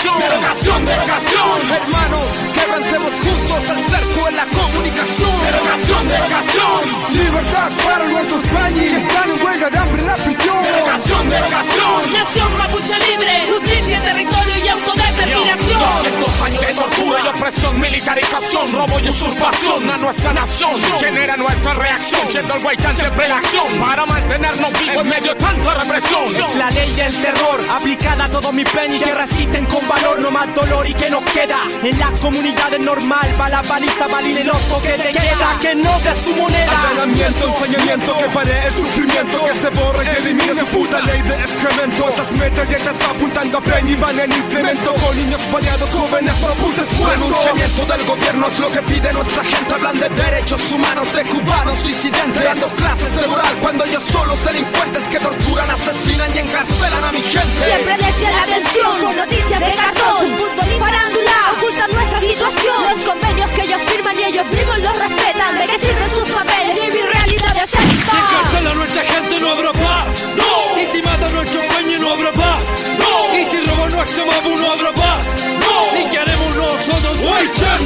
nuestra 0.06 0.40
nación. 0.40 0.86
Derogación, 0.86 0.86
derogación. 0.86 1.72
Hermanos, 1.72 2.28
quebrantemos 2.54 3.12
juntos 3.12 3.70
el 3.70 3.84
cerco 3.86 4.30
en 4.30 4.36
la 4.36 4.46
comunicación. 4.46 5.42
Derogación, 5.46 6.08
derogación. 6.08 6.82
Libertad 7.14 7.72
para 7.86 8.08
nuestros 8.08 8.42
pañis 8.50 8.92
que 8.92 8.98
están 8.98 9.32
en 9.32 9.44
huelga 9.44 9.70
de 9.70 9.78
hambre 9.78 10.02
en 10.02 10.08
la 10.08 10.16
prisión. 10.16 10.64
Derogación, 10.64 11.30
derogación. 11.30 12.14
Nación 12.14 12.58
mapuche 12.58 12.98
libre, 13.10 13.48
justicia, 13.52 14.02
territorio 14.02 14.66
y 14.66 14.68
autodeterminación. 14.70 15.80
200 15.82 16.42
años 16.42 16.62
de 16.62 16.74
tortura 16.74 17.20
y 17.24 17.28
opresión, 17.28 17.80
militarización, 17.80 18.72
robo 18.72 19.00
y 19.00 19.10
usurpación 19.10 19.90
a 19.90 19.98
nuestra 19.98 20.34
nación. 20.34 20.72
Genera 21.00 21.38
nuestra 21.38 21.74
reacción, 21.74 22.32
siendo 22.32 22.54
el 22.56 22.62
siempre 22.62 23.28
la 23.28 23.38
acción 23.38 23.80
para 23.80 24.06
mantenernos 24.06 24.61
vivos 24.70 25.02
en 25.02 25.10
medio 25.10 25.34
de 25.34 25.40
tanta 25.40 25.74
represión. 25.76 26.26
Es 26.28 26.56
la 26.56 26.70
ley 26.70 26.92
del 26.94 27.14
terror 27.22 27.60
aplicada 27.70 28.26
a 28.26 28.30
todo 28.30 28.52
mi 28.52 28.64
peñi 28.64 29.00
que 29.00 29.14
resisten 29.14 29.66
con 29.66 29.88
valor, 29.88 30.20
no 30.20 30.32
más 30.32 30.54
dolor 30.54 30.88
y 30.88 30.94
que 30.94 31.10
nos 31.10 31.24
queda. 31.32 31.60
En 31.84 32.00
las 32.00 32.20
comunidades 32.20 32.80
normal, 32.80 33.36
va 33.40 33.50
la 33.50 33.62
paliza, 33.64 34.08
valile 34.08 34.44
loco 34.44 34.82
que 34.82 34.94
te 34.94 35.12
queda, 35.12 35.58
que 35.62 35.76
no 35.76 36.00
de 36.00 36.16
su 36.24 36.36
moneda. 36.36 36.72
Allanamiento, 36.80 37.48
ensañamiento, 37.48 38.18
que 38.18 38.30
pare 38.30 38.68
el 38.68 38.74
sufrimiento, 38.74 39.44
que 39.46 39.54
se 39.60 39.70
borre, 39.70 40.10
que 40.10 40.18
elimine 40.18 40.60
su 40.60 40.66
puta 40.68 41.00
ley 41.02 41.22
de 41.22 41.36
excremento. 41.36 42.10
Estas 42.10 42.32
metralletas 42.34 42.96
apuntando 43.10 43.58
a 43.58 43.62
Peña 43.62 43.92
y 43.92 43.96
van 43.96 44.20
en 44.20 44.32
implemento. 44.32 44.94
Con 44.94 45.18
niños 45.18 45.42
baleados, 45.52 45.90
jóvenes, 45.90 46.34
no 46.42 46.48
apuntes 46.48 46.92
Renunciamiento 47.00 47.86
del 47.86 48.06
gobierno 48.06 48.48
es 48.48 48.60
lo 48.60 48.72
que 48.72 48.82
pide 48.84 49.14
nuestra 49.14 49.44
gente. 49.44 49.74
Hablan 49.74 50.00
de 50.00 50.10
derechos 50.10 50.72
humanos 50.72 51.14
de 51.14 51.24
cubanos 51.24 51.84
disidentes. 51.84 52.44
Dando 52.44 52.68
clases 52.76 53.16
de 53.16 53.28
moral 53.28 53.56
cuando 53.62 53.86
ellos 53.86 54.04
son 54.04 54.28
los 54.28 54.44
delincuentes 54.52 55.08
que 55.08 55.20
torturan, 55.20 55.70
asesinan 55.70 56.30
y 56.36 56.40
encarcelan 56.40 57.04
a 57.04 57.12
mi 57.12 57.22
gente. 57.22 57.66
Siempre 57.66 57.96
desde 57.98 58.32
la 58.32 58.42
atención 58.44 59.02
con 59.02 59.16
noticias 59.16 59.60
de 59.60 59.72
cartón, 59.72 60.38
fútbol 60.38 60.68
y 60.76 60.80
farándula 60.80 61.36
ocultan 61.56 61.92
nuestra 61.92 62.20
situación. 62.20 62.78
Los 62.92 63.02
convenios 63.08 63.52
que 63.52 63.62
ellos 63.62 63.82
firman 63.88 64.20
y 64.20 64.24
ellos 64.24 64.48
mismos 64.48 64.82
los 64.82 65.00
respetan. 65.00 65.58
¿De 65.58 65.68
qué 65.68 65.80
sirven 65.80 66.10
sus 66.10 66.30
papeles 66.30 66.76
y 66.78 66.88
mi 66.92 67.02
realidad 67.02 67.54
de 67.56 67.66
Si 67.68 68.18
encarcela 68.24 68.72
a 68.72 68.76
nuestra 68.76 69.04
gente 69.04 69.40
no 69.40 69.52
habrá 69.52 69.72
paz. 69.74 70.08
No. 70.36 70.82
Y 70.82 70.86
si 70.88 71.02
mata 71.02 71.28
a 71.28 71.30
nuestro 71.30 71.62
peña 71.72 71.98
no 72.00 72.14
habrá 72.14 72.32
paz. 72.34 72.64
No. 73.00 73.38
Y 73.38 73.46
si 73.46 73.58
roba 73.62 73.90
nuestro 73.90 74.26
mapu 74.26 74.56
no 74.58 74.72
habrá 74.74 74.92
paz. 74.94 75.24
No. 75.64 76.00
¿Y 76.00 76.10
qué 76.12 76.18
haremos 76.20 76.56
nosotros? 76.56 77.16
Waitan. 77.24 77.80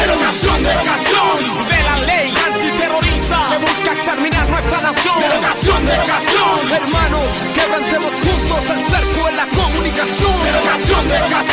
Derogación, 0.00 0.62
derogación 0.64 1.68
de 1.68 1.82
la 1.82 1.96
ley 2.06 2.34
antiterrorista. 2.46 3.03
Se 3.24 3.56
busca 3.56 3.92
exterminar 3.94 4.46
nuestra 4.50 4.80
nación. 4.82 5.18
Derogación, 5.18 5.86
derogación. 5.86 6.72
Hermanos, 6.72 7.22
quebrantemos 7.54 8.12
juntos 8.12 8.70
el 8.70 8.84
cerco 8.84 9.28
en 9.30 9.36
la 9.36 9.46
comunicación. 9.46 10.42
Derogación, 10.42 11.08
derogación. 11.08 11.43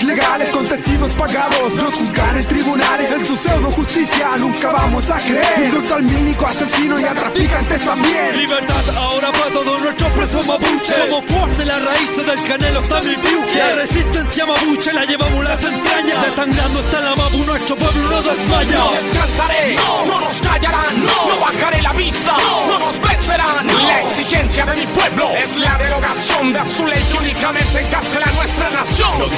Legales, 0.00 0.48
con 0.50 0.66
testigos 0.66 1.14
pagados, 1.14 1.74
nos 1.74 1.94
juzgan 1.94 2.36
en 2.38 2.44
tribunales. 2.46 3.10
En 3.12 3.26
su 3.26 3.36
pseudo 3.36 3.70
justicia 3.70 4.36
nunca 4.38 4.72
vamos 4.72 5.10
a 5.10 5.18
creer. 5.18 5.66
Indulto 5.66 5.94
al 5.94 6.02
mínico 6.04 6.46
asesino 6.46 6.98
y 6.98 7.04
a 7.04 7.12
traficantes 7.12 7.84
también. 7.84 8.38
Libertad 8.38 8.96
ahora 8.96 9.30
para 9.32 9.50
todos 9.50 9.82
nuestros 9.82 10.12
presos 10.12 10.46
mapuche. 10.46 10.94
Somos 10.94 11.24
fuertes, 11.26 11.66
las 11.66 11.84
raíces 11.84 12.26
del 12.26 12.42
canelo 12.44 12.80
está 12.80 13.00
mi 13.02 13.16
piuque. 13.16 13.58
La 13.58 13.74
resistencia 13.74 14.46
mapuche 14.46 14.92
la 14.92 15.04
llevamos 15.04 15.44
las 15.44 15.62
entrañas. 15.62 16.24
Desangrando 16.24 16.80
está 16.80 17.00
la 17.00 17.16
mapu, 17.16 17.44
nuestro 17.44 17.76
pueblo 17.76 18.10
no 18.10 18.22
desmaya. 18.22 18.78
No 18.78 18.92
descansaré, 18.92 19.76
no, 19.76 20.20
nos 20.20 20.40
callarán, 20.40 21.04
no, 21.04 21.40
bajaré 21.40 21.82
la 21.82 21.92
vista, 21.92 22.36
no, 22.38 22.78
nos 22.78 23.00
vencerán. 23.00 23.66
La 23.66 24.02
exigencia 24.02 24.64
de 24.64 24.76
mi 24.76 24.86
pueblo 24.86 25.30
es 25.36 25.58
la 25.58 25.76
derogación 25.76 26.52
de 26.52 26.66
su 26.66 26.86
ley 26.86 27.02
que 27.10 27.18
únicamente 27.18 27.80
encarcela 27.80 28.26
a 28.26 28.32
nuestra 28.32 28.70
nación. 28.70 29.18
Nos 29.18 29.32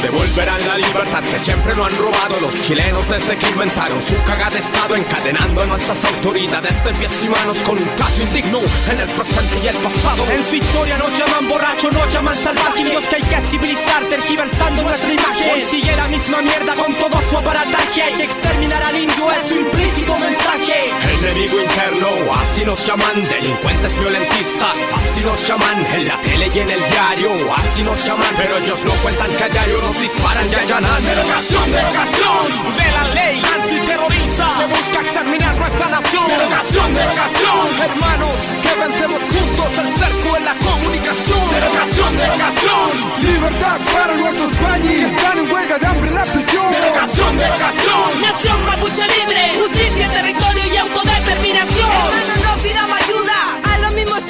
devolverán 0.44 0.68
la 0.68 0.76
libertad 0.76 1.22
que 1.22 1.38
siempre 1.38 1.74
lo 1.74 1.84
han 1.84 1.96
robado. 1.96 2.40
Los 2.40 2.54
chilenos 2.62 3.08
desde 3.08 3.36
que 3.36 3.48
inventaron 3.50 4.00
su 4.02 4.16
cagada 4.24 4.50
de 4.50 4.58
estado, 4.58 4.96
encadenando 4.96 5.62
a 5.62 5.66
nuestras 5.66 6.04
autoridades 6.04 6.84
de 6.84 6.92
pies 6.92 7.24
y 7.24 7.28
manos 7.28 7.58
con 7.58 7.78
un 7.78 7.96
trato 7.96 8.22
indigno 8.22 8.60
en 8.90 9.00
el 9.00 9.08
presente 9.08 9.58
y 9.62 9.68
el 9.68 9.76
pasado. 9.76 10.24
En 10.30 10.44
su 10.44 10.56
historia 10.56 10.98
nos 10.98 11.18
llaman 11.18 11.48
borracho, 11.48 11.90
nos 11.90 12.12
llaman 12.12 12.36
salvaje 12.36 12.80
Indios 12.80 13.06
que 13.06 13.16
hay 13.16 13.22
que 13.22 13.40
civilizar, 13.48 14.04
tergiversando 14.04 14.82
nuestra 14.82 15.12
imagen. 15.12 15.50
Hoy 15.50 15.62
sigue 15.62 15.96
la 15.96 16.08
misma 16.08 16.42
mierda 16.42 16.74
con 16.74 16.92
todo 16.94 17.22
su 17.28 17.38
aparataje. 17.38 18.02
Hay 18.02 18.14
que 18.14 18.24
exterminar 18.24 18.82
al 18.82 18.96
indio, 18.96 19.30
es 19.32 19.48
su 19.48 19.54
implícito 19.54 20.16
mensaje. 20.18 20.90
Enemigo 21.20 21.60
interno, 21.62 22.08
así 22.34 22.64
nos 22.64 22.84
llaman 22.86 23.24
Delincuentes 23.24 23.98
violentistas, 23.98 24.76
así 24.94 25.24
nos 25.24 25.46
llaman 25.46 25.86
En 25.94 26.08
la 26.08 26.20
tele 26.20 26.50
y 26.52 26.58
en 26.58 26.70
el 26.70 26.80
diario, 26.90 27.54
así 27.54 27.82
nos 27.82 28.04
llaman. 28.04 28.28
Pero 28.36 28.58
ellos 28.58 28.84
no 28.84 28.92
cuentan 29.02 29.30
que 29.36 29.44
a 29.44 29.48
diario 29.48 29.80
nos 29.80 30.00
disparan 30.00 30.33
y 30.42 30.54
allanan 30.54 31.04
Derogación, 31.04 31.70
derogación. 31.70 32.42
De 32.76 32.90
la 32.90 33.04
ley 33.14 33.42
antiterrorista. 33.54 34.50
Se 34.58 34.66
busca 34.66 35.00
exterminar 35.00 35.54
nuestra 35.54 35.88
nación. 35.88 36.26
Derogación, 36.26 36.94
derogación. 36.94 37.66
Hermanos, 37.78 38.34
quebrantemos 38.62 39.20
juntos 39.22 39.78
el 39.78 39.92
cerco 39.94 40.36
en 40.36 40.44
la 40.44 40.54
comunicación. 40.54 41.50
Derogación, 41.54 42.16
derogación. 42.16 42.90
Libertad 43.22 43.78
para 43.94 44.16
nuestros 44.16 44.52
pañis 44.56 44.98
que 44.98 45.06
están 45.06 45.38
en 45.38 45.52
huelga 45.52 45.78
de 45.78 45.86
hambre 45.86 46.08
en 46.10 46.14
la 46.16 46.24
prisión. 46.24 46.70
Derogación, 46.72 47.36
derogación. 47.38 48.20
Nación 48.20 48.66
mapuche 48.66 49.06
libre, 49.06 49.40
justicia, 49.54 50.10
territorio 50.10 50.64
y 50.66 50.76
autodeterminación. 50.78 51.90
Hermanos, 51.94 52.40
no 52.42 52.62
pidamos 52.62 52.96
ayuda. 53.02 53.36
A 53.72 53.78
los 53.78 53.94
mismos 53.94 54.20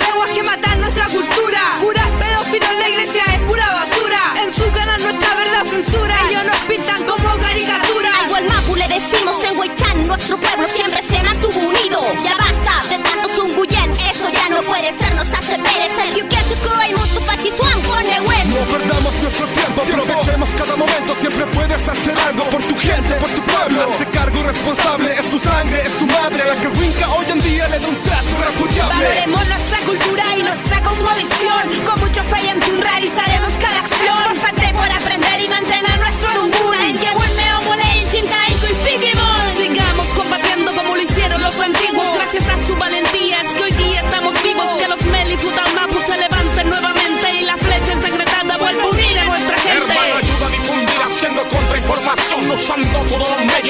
censura. 5.95 6.15
Ellos 6.29 6.45
nos 6.45 6.57
pintan 6.69 7.03
como 7.05 7.29
caricatura. 7.39 8.11
Algo 8.23 8.37
al 8.37 8.45
Mapu 8.47 8.77
le 8.77 8.89
decimos 8.89 9.37
en 9.45 9.59
Huaychán, 9.59 10.07
nuestro 10.07 10.37
pueblo 10.39 10.69
siempre 10.69 11.03
se 11.03 11.23
mantuvo 11.23 11.61
unido. 11.61 12.01
Ya 12.23 12.37
basta 12.37 12.89
de 12.89 12.99
tanto 12.99 13.29
zunguyen, 13.31 13.91
eso 13.93 14.29
ya 14.31 14.49
no 14.49 14.63
puede 14.63 14.93
ser, 14.93 15.15
nos 15.15 15.33
hace 15.33 15.59
perecer. 15.59 16.07
You 16.17 16.25
get 16.29 16.45
to 16.51 16.57
go 16.69 16.75
y 16.89 16.93
mutu 16.95 17.21
pachituan 17.27 17.81
pone 17.83 18.21
web. 18.21 18.47
No 18.47 18.65
perdamos 18.73 19.15
nuestro 19.23 19.47
tiempo, 19.47 19.83
aprovechemos 19.83 20.51
cada 20.51 20.77
momento. 20.77 21.15
Siempre 21.21 21.47
puedes 21.47 21.89
hacer 21.89 22.17
algo 22.29 22.45
por 22.51 22.63
tu 22.63 22.77
gente, 22.79 23.15
por 23.15 23.31
tu 23.31 23.43
pueblo. 23.43 23.83
Hazte 23.85 24.07
cargo 24.11 24.43
responsable, 24.43 25.15
es 25.15 25.31
tu 25.31 25.39
sangre, 25.39 25.83
es 25.83 25.99
tu 25.99 26.07
madre. 26.07 26.45
La 26.45 26.57
que 26.61 26.69
Winca 26.69 27.09
hoy 27.11 27.27
en 27.31 27.43
día 27.43 27.69
le 27.69 27.79
da 27.79 27.89
un 27.89 27.97
trato 28.03 28.35
repudiable. 28.47 28.95
Valoremos 28.95 29.47
nuestra 29.49 29.79
cultura 29.87 30.25
y 30.37 30.43
nuestra 30.43 30.83
cosmovisión. 30.83 31.63
Con 31.85 32.01
mucho 32.01 32.23
fe 32.23 32.39
y 32.45 32.49
en 32.49 32.81
realizaremos 32.81 33.34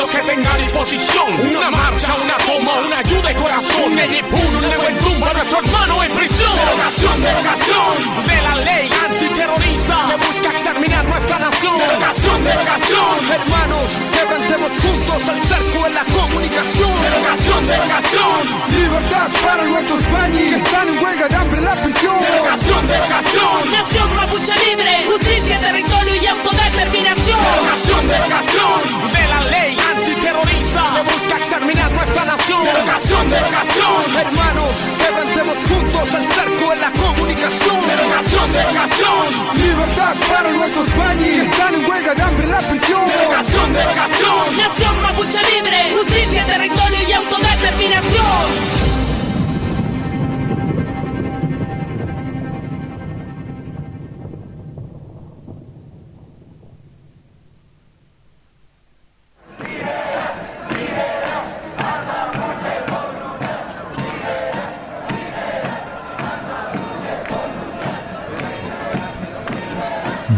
que 0.08 0.18
tenga 0.18 0.54
a 0.54 0.56
disposición. 0.56 1.32
Una 1.56 1.70
marcha, 1.70 2.14
una 2.22 2.36
toma, 2.38 2.80
una 2.86 2.98
ayuda 2.98 3.28
de 3.28 3.34
corazón. 3.34 3.94
Medipur, 3.94 4.38
un 4.38 4.62
nuevo 4.62 4.88
entumbo 4.88 5.26
a 5.26 5.32
nuestro 5.32 5.58
hermano 5.60 6.02
en 6.02 6.12
prisión. 6.12 6.52
Derogación, 6.54 7.22
derogación. 7.22 8.26
De 8.26 8.42
la 8.42 8.56
ley 8.56 8.88
y 9.24 9.28
que 9.28 10.16
busca 10.16 10.50
exterminar 10.50 11.04
nuestra 11.04 11.38
nación. 11.38 11.78
Derogación, 11.78 12.44
derogación. 12.44 13.16
Hermanos, 13.32 13.88
quebrantemos 14.12 14.70
juntos 14.82 15.28
el 15.28 15.40
cerco 15.48 15.84
de 15.84 15.90
la 15.90 16.04
comunicación. 16.04 16.92
Derogación, 17.00 17.66
derogación. 17.66 18.40
Libertad 18.70 19.28
para 19.44 19.64
nuestros 19.64 20.02
panis 20.04 20.48
que 20.48 20.56
están 20.56 20.88
en 20.88 20.98
huelga 21.02 21.28
de 21.28 21.36
hambre 21.36 21.58
en 21.58 21.64
la 21.64 21.72
prisión. 21.72 22.16
Derogación, 22.20 22.86
derogación. 22.86 23.72
Nación 23.72 24.14
mapuche 24.14 24.54
libre, 24.66 24.92
justicia, 25.06 25.58
territorio 25.58 26.14
y 26.22 26.26
autodeterminación. 26.26 27.40
Derogación, 27.44 28.02
derogación. 28.08 28.78
De 29.14 29.24
la 29.28 29.40
ley 29.54 29.76
antiterrorista 29.94 30.82
que 30.94 31.02
busca 31.02 31.36
exterminar 31.38 31.90
nuestra 31.92 32.24
nación. 32.24 32.64
Derogación, 32.64 33.28
derogación. 33.30 34.00
Hermanos, 34.20 34.74
quebrantemos 34.98 35.56
juntos 35.68 36.14
el 36.14 36.28
cerco 36.28 36.70
de 36.70 36.76
la 36.76 36.90
comunicación. 36.92 37.78
Derogación, 37.88 38.52
derogación. 38.52 39.13
Libertad 39.56 40.14
para 40.28 40.50
nuestros 40.50 40.86
que 40.86 41.42
están 41.42 41.74
en 41.74 41.88
huelga 41.88 42.14
de 42.14 42.22
hambre 42.22 42.46
la 42.46 42.58
prisión. 42.58 43.06
Derogación, 43.06 43.72
derogación. 43.72 44.56
Nación 44.56 45.02
mapuche 45.02 45.38
libre, 45.54 45.92
justicia, 45.96 46.44
territorio 46.44 46.98
y 47.08 47.12
autodeterminación. 47.12 47.23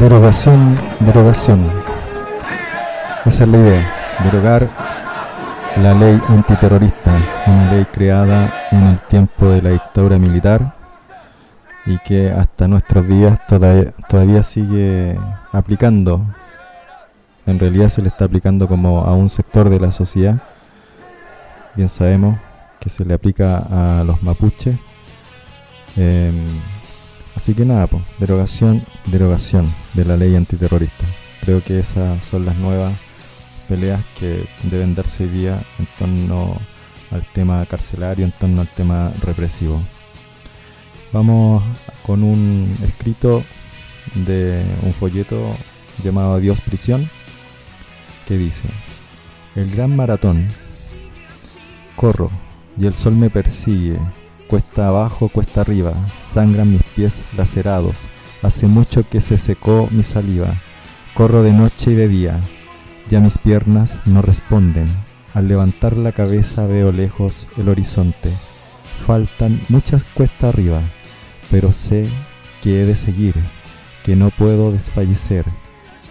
Derogación, 0.06 0.78
derogación. 1.00 1.68
Esa 3.24 3.42
es 3.42 3.50
la 3.50 3.58
idea, 3.58 3.94
derogar 4.22 4.70
la 5.82 5.94
ley 5.94 6.22
antiterrorista, 6.28 7.12
una 7.44 7.72
ley 7.72 7.84
creada 7.86 8.68
en 8.70 8.84
el 8.84 9.00
tiempo 9.00 9.48
de 9.48 9.62
la 9.62 9.70
dictadura 9.70 10.16
militar 10.16 10.76
y 11.86 11.98
que 11.98 12.30
hasta 12.30 12.68
nuestros 12.68 13.08
días 13.08 13.40
todavía, 13.48 14.44
sigue 14.44 15.18
aplicando. 15.50 16.24
En 17.44 17.58
realidad 17.58 17.88
se 17.88 18.00
le 18.00 18.06
está 18.06 18.26
aplicando 18.26 18.68
como 18.68 19.00
a 19.00 19.12
un 19.12 19.28
sector 19.28 19.68
de 19.68 19.80
la 19.80 19.90
sociedad. 19.90 20.40
Bien 21.74 21.88
sabemos 21.88 22.38
que 22.78 22.90
se 22.90 23.04
le 23.04 23.12
aplica 23.12 23.58
a 23.58 24.04
los 24.04 24.22
mapuches. 24.22 24.78
Em, 25.96 26.44
Así 27.36 27.54
que 27.54 27.66
nada, 27.66 27.86
pues, 27.86 28.02
derogación, 28.18 28.84
derogación 29.06 29.72
de 29.92 30.04
la 30.06 30.16
ley 30.16 30.34
antiterrorista. 30.34 31.04
Creo 31.42 31.62
que 31.62 31.78
esas 31.78 32.24
son 32.24 32.46
las 32.46 32.56
nuevas 32.56 32.94
peleas 33.68 34.02
que 34.18 34.48
deben 34.64 34.94
darse 34.94 35.24
hoy 35.24 35.28
día 35.28 35.62
en 35.78 35.86
torno 35.98 36.56
al 37.10 37.24
tema 37.32 37.64
carcelario, 37.66 38.24
en 38.24 38.32
torno 38.32 38.62
al 38.62 38.68
tema 38.68 39.12
represivo. 39.22 39.80
Vamos 41.12 41.62
con 42.04 42.22
un 42.22 42.74
escrito 42.82 43.44
de 44.14 44.64
un 44.82 44.92
folleto 44.92 45.54
llamado 46.02 46.34
Adiós 46.34 46.60
Prisión, 46.62 47.08
que 48.26 48.38
dice, 48.38 48.64
el 49.54 49.70
gran 49.70 49.94
maratón, 49.94 50.48
corro 51.96 52.30
y 52.78 52.86
el 52.86 52.94
sol 52.94 53.14
me 53.14 53.30
persigue, 53.30 53.98
Cuesta 54.48 54.86
abajo, 54.86 55.28
cuesta 55.28 55.62
arriba, 55.62 55.92
sangran 56.24 56.70
mis 56.70 56.82
pies 56.94 57.22
lacerados. 57.36 57.96
Hace 58.42 58.68
mucho 58.68 59.08
que 59.08 59.20
se 59.20 59.38
secó 59.38 59.88
mi 59.90 60.04
saliva. 60.04 60.54
Corro 61.14 61.42
de 61.42 61.52
noche 61.52 61.90
y 61.90 61.94
de 61.94 62.06
día. 62.06 62.40
Ya 63.08 63.18
mis 63.18 63.38
piernas 63.38 63.98
no 64.04 64.22
responden. 64.22 64.86
Al 65.34 65.48
levantar 65.48 65.96
la 65.96 66.12
cabeza 66.12 66.64
veo 66.66 66.92
lejos 66.92 67.48
el 67.58 67.68
horizonte. 67.68 68.30
Faltan 69.04 69.60
muchas 69.68 70.04
cuestas 70.04 70.54
arriba, 70.54 70.80
pero 71.50 71.72
sé 71.72 72.08
que 72.62 72.82
he 72.82 72.86
de 72.86 72.94
seguir, 72.94 73.34
que 74.04 74.14
no 74.14 74.30
puedo 74.30 74.70
desfallecer. 74.70 75.44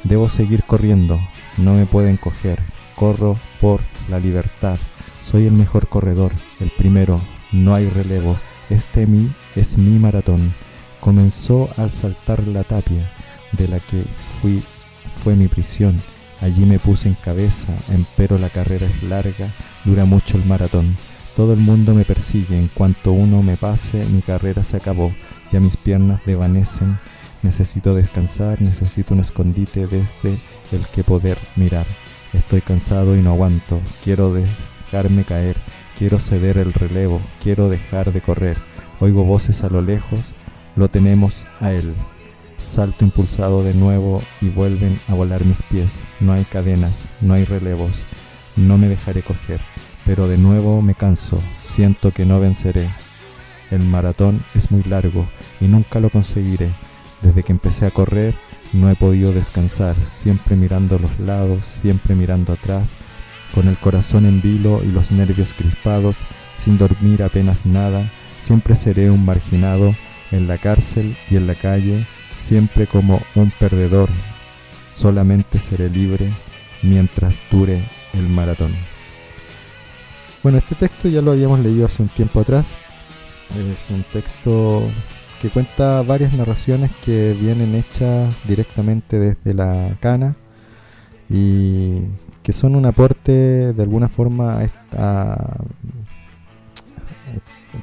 Debo 0.03 0.27
seguir 0.27 0.63
corriendo, 0.63 1.19
no 1.57 1.73
me 1.73 1.85
pueden 1.85 2.17
coger. 2.17 2.59
Corro 2.95 3.39
por 3.61 3.79
la 4.09 4.19
libertad. 4.19 4.77
Soy 5.23 5.47
el 5.47 5.53
mejor 5.53 5.87
corredor, 5.87 6.31
el 6.59 6.69
primero, 6.69 7.19
no 7.55 7.73
hay 7.73 7.89
relevo. 7.89 8.37
Este 8.69 9.07
mí 9.07 9.31
es 9.55 9.77
mi 9.77 9.97
maratón. 9.97 10.53
Comenzó 10.99 11.69
al 11.77 11.91
saltar 11.91 12.45
la 12.47 12.63
tapia 12.63 13.11
de 13.53 13.67
la 13.67 13.79
que 13.79 14.03
fui 14.41 14.61
fue 15.23 15.35
mi 15.35 15.47
prisión. 15.47 15.99
Allí 16.41 16.65
me 16.65 16.79
puse 16.79 17.07
en 17.07 17.15
cabeza, 17.15 17.73
empero 17.89 18.37
la 18.37 18.49
carrera 18.49 18.85
es 18.85 19.03
larga, 19.03 19.53
dura 19.85 20.05
mucho 20.05 20.37
el 20.37 20.45
maratón. 20.45 20.95
Todo 21.35 21.53
el 21.53 21.59
mundo 21.59 21.93
me 21.93 22.05
persigue, 22.05 22.57
en 22.57 22.67
cuanto 22.67 23.11
uno 23.11 23.41
me 23.41 23.57
pase, 23.57 24.05
mi 24.05 24.21
carrera 24.21 24.63
se 24.63 24.77
acabó, 24.77 25.11
ya 25.51 25.59
mis 25.59 25.77
piernas 25.77 26.21
desvanecen, 26.25 26.97
necesito 27.41 27.93
descansar, 27.93 28.61
necesito 28.61 29.13
un 29.13 29.21
escondite 29.21 29.87
desde 29.87 30.37
el 30.71 30.85
que 30.93 31.03
poder 31.03 31.37
mirar. 31.55 31.85
Estoy 32.33 32.61
cansado 32.61 33.15
y 33.17 33.21
no 33.21 33.31
aguanto, 33.31 33.79
quiero 34.03 34.33
dejarme 34.33 35.23
caer, 35.23 35.57
Quiero 35.97 36.19
ceder 36.19 36.57
el 36.57 36.73
relevo, 36.73 37.21
quiero 37.41 37.69
dejar 37.69 38.11
de 38.11 38.19
correr. 38.19 38.57
Oigo 38.99 39.23
voces 39.23 39.63
a 39.63 39.69
lo 39.69 39.81
lejos, 39.81 40.19
lo 40.75 40.89
tenemos 40.89 41.47
a 41.61 41.71
él. 41.71 41.93
Salto 42.59 43.05
impulsado 43.05 43.63
de 43.63 43.73
nuevo 43.73 44.21
y 44.41 44.49
vuelven 44.49 44.99
a 45.07 45.13
volar 45.13 45.45
mis 45.45 45.63
pies. 45.63 45.97
No 46.19 46.33
hay 46.33 46.43
cadenas, 46.43 47.03
no 47.21 47.33
hay 47.33 47.45
relevos, 47.45 48.03
no 48.57 48.77
me 48.77 48.89
dejaré 48.89 49.21
coger. 49.21 49.61
Pero 50.05 50.27
de 50.27 50.37
nuevo 50.37 50.81
me 50.81 50.95
canso, 50.95 51.41
siento 51.57 52.11
que 52.11 52.25
no 52.25 52.41
venceré. 52.41 52.89
El 53.71 53.79
maratón 53.79 54.43
es 54.53 54.71
muy 54.71 54.83
largo 54.83 55.25
y 55.61 55.65
nunca 55.65 56.01
lo 56.01 56.09
conseguiré. 56.09 56.69
Desde 57.21 57.43
que 57.43 57.53
empecé 57.53 57.85
a 57.85 57.91
correr 57.91 58.33
no 58.73 58.91
he 58.91 58.95
podido 58.95 59.31
descansar, 59.31 59.95
siempre 59.95 60.57
mirando 60.57 60.97
a 60.97 60.99
los 60.99 61.19
lados, 61.19 61.63
siempre 61.65 62.15
mirando 62.15 62.51
atrás 62.51 62.93
con 63.55 63.69
el 63.69 63.77
corazón 63.77 64.25
en 64.25 64.41
vilo 64.41 64.81
y 64.83 64.91
los 64.91 65.11
nervios 65.11 65.53
crispados, 65.53 66.17
sin 66.57 66.77
dormir 66.77 67.23
apenas 67.23 67.65
nada, 67.65 68.11
siempre 68.39 68.75
seré 68.75 69.09
un 69.09 69.23
marginado 69.23 69.95
en 70.31 70.47
la 70.47 70.57
cárcel 70.57 71.15
y 71.31 71.37
en 71.37 71.47
la 71.47 71.55
calle, 71.55 72.05
siempre 72.37 72.85
como 72.85 73.21
un 73.33 73.49
perdedor. 73.51 74.09
Solamente 74.93 75.57
seré 75.57 75.89
libre 75.89 76.29
mientras 76.83 77.39
dure 77.49 77.81
el 78.13 78.27
maratón. 78.27 78.71
Bueno, 80.43 80.57
este 80.57 80.75
texto 80.75 81.07
ya 81.07 81.21
lo 81.21 81.31
habíamos 81.31 81.59
leído 81.61 81.85
hace 81.85 82.03
un 82.03 82.09
tiempo 82.09 82.41
atrás. 82.41 82.75
Es 83.71 83.89
un 83.89 84.03
texto 84.03 84.83
que 85.41 85.49
cuenta 85.49 86.01
varias 86.01 86.33
narraciones 86.33 86.91
que 87.03 87.33
vienen 87.39 87.73
hechas 87.73 88.33
directamente 88.45 89.17
desde 89.17 89.53
la 89.53 89.97
cana 90.01 90.35
y 91.29 92.01
que 92.45 92.53
son 92.53 92.75
un 92.75 92.85
aporte 92.85 93.73
de 93.73 93.81
alguna 93.81 94.07
forma 94.07 94.59
a, 94.95 95.57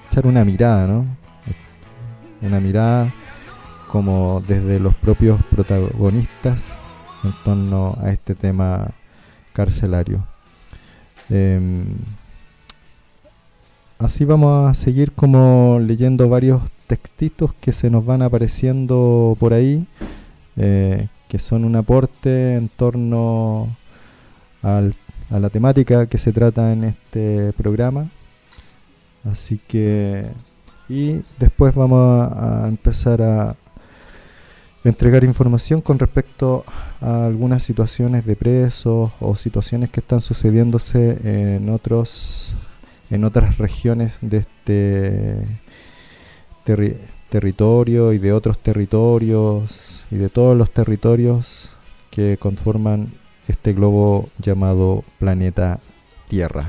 echar 0.09 0.29
una 0.29 0.44
mirada, 0.44 0.87
¿no? 0.87 1.05
Una 2.42 2.61
mirada 2.61 3.11
como 3.88 4.40
desde 4.46 4.79
los 4.79 4.94
propios 4.94 5.42
protagonistas 5.51 6.77
en 7.25 7.33
torno 7.44 7.98
a 8.01 8.12
este 8.12 8.37
tema 8.37 8.92
carcelario. 9.53 10.25
Em, 11.29 11.85
así 13.98 14.25
vamos 14.25 14.70
a 14.70 14.75
seguir 14.75 15.11
como 15.11 15.81
leyendo 15.81 16.29
varios 16.29 16.62
textitos 16.87 17.53
que 17.55 17.72
se 17.72 17.90
nos 17.90 18.07
van 18.07 18.22
apareciendo 18.22 19.37
por 19.40 19.55
ahí, 19.55 19.88
eh, 20.57 21.09
que 21.27 21.40
son 21.40 21.64
un 21.64 21.75
aporte 21.75 22.55
en 22.55 22.68
torno 22.68 23.66
a 24.62 25.38
la 25.38 25.51
temática 25.51 26.07
que 26.07 26.18
se 26.18 26.33
trata 26.33 26.72
en 26.72 26.85
este 26.85 27.53
programa. 27.55 28.09
Así 29.25 29.59
que, 29.68 30.27
y 30.88 31.22
después 31.38 31.75
vamos 31.75 32.29
a, 32.31 32.66
empezar 32.68 33.22
a 33.22 33.57
entregar 34.85 35.22
información 35.25 35.81
con 35.81 35.98
respecto 35.98 36.64
a 37.01 37.27
algunas 37.27 37.62
situaciones 37.62 38.27
de 38.27 38.35
presos 38.35 39.12
o 39.20 39.37
situaciones 39.37 39.90
que 39.90 40.01
están 40.01 40.20
sucediéndose 40.20 41.57
en 41.57 41.68
otros 41.68 42.57
en 43.11 43.25
otras 43.25 43.59
regiones 43.59 44.18
de 44.22 44.38
este 44.38 45.37
territorio 47.29 48.12
y 48.12 48.18
de 48.18 48.33
otros 48.33 48.59
territorios 48.59 50.05
y 50.11 50.16
de 50.16 50.31
todos 50.31 50.57
los 50.57 50.70
territorios 50.70 51.68
que 52.11 52.38
conforman 52.38 53.12
este 53.48 53.72
globo 53.72 54.28
llamado 54.38 55.05
planeta 55.18 55.81
Tierra. 56.28 56.66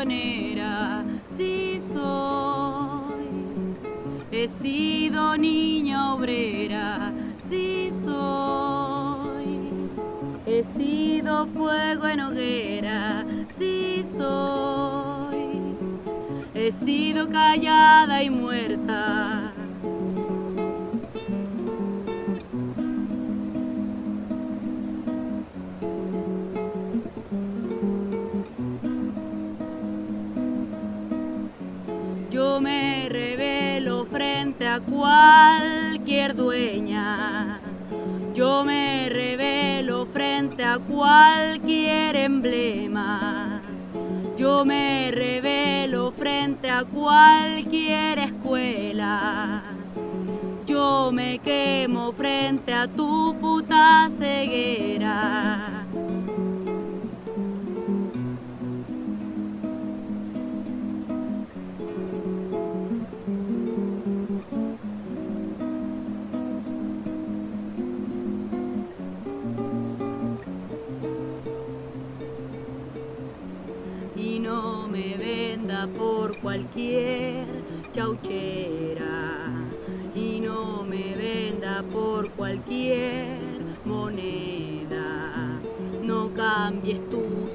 Johnny. 0.00 0.39
A 34.70 34.80
cualquier 34.80 36.36
dueña. 36.36 37.58
Yo 38.34 38.64
me 38.64 39.08
revelo 39.08 40.06
frente 40.06 40.62
a 40.64 40.78
cualquier 40.78 42.14
emblema. 42.14 43.60
Yo 44.36 44.64
me 44.64 45.10
revelo 45.10 46.12
frente 46.12 46.70
a 46.70 46.84
cualquier 46.84 48.20
escuela. 48.20 49.62
Yo 50.66 51.10
me 51.12 51.40
quemo 51.40 52.12
frente 52.12 52.72
a 52.72 52.86
tu 52.86 53.34
puta 53.40 54.08
ceguera. 54.16 55.79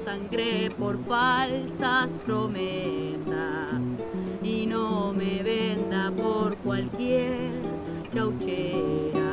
Sangre 0.04 0.70
por 0.78 0.98
falsas 1.04 2.10
promesas 2.24 3.80
y 4.42 4.66
no 4.66 5.12
me 5.12 5.42
venda 5.42 6.10
por 6.12 6.56
cualquier 6.58 7.50
chauchera. 8.12 9.25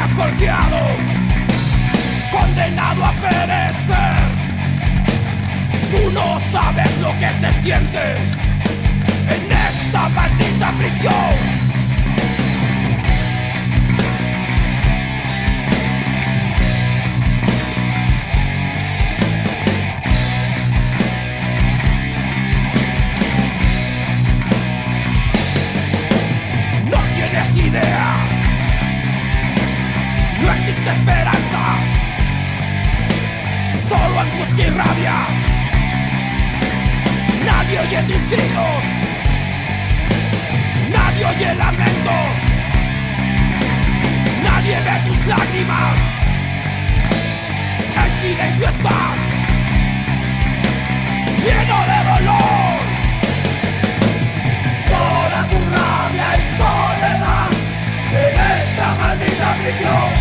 15 0.00 0.14
días 0.14 0.14
golpeado, 0.16 0.78
condenado 2.32 3.04
a 3.04 3.12
perecer. 3.12 4.20
Tú 5.90 6.10
no 6.12 6.40
sabes 6.50 6.98
lo 6.98 7.10
que 7.18 7.32
se 7.32 7.52
siente 7.62 8.16
en 9.28 9.52
esta 9.52 10.08
maldita 10.10 10.70
prisión. 10.78 11.59
rabia. 34.76 35.16
Nadie 37.44 37.78
oye 37.80 38.02
tus 38.02 38.30
gritos. 38.30 38.84
Nadie 40.90 41.24
oye 41.24 41.54
lamentos. 41.54 42.32
Nadie 44.42 44.76
ve 44.86 45.08
tus 45.08 45.26
lágrimas. 45.26 45.96
En 47.96 48.10
silencio 48.20 48.68
estás. 48.68 49.16
Lleno 51.44 51.78
de 51.90 51.98
dolor. 52.10 52.80
Toda 54.88 55.40
tu 55.50 55.58
rabia 55.74 56.28
y 56.36 56.42
soledad 56.58 57.50
en 58.12 58.34
esta 58.38 58.94
maldita 59.00 59.54
prisión. 59.54 60.19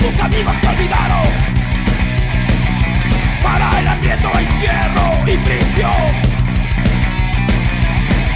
tus 0.00 0.20
amigos 0.20 0.54
se 0.60 0.68
olvidaron. 0.68 1.28
Para 3.42 3.80
el 3.80 3.88
hambriento 3.88 4.30
encierro 4.38 5.32
y 5.32 5.36
prisión. 5.38 6.12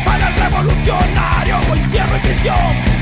Para 0.05 0.29
el 0.29 0.35
revolucionario 0.35 1.57
encierro 1.75 2.17
y 2.17 2.21
prisión. 2.21 2.96